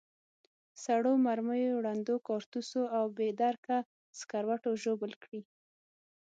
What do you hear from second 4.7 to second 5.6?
ژوبل کړي.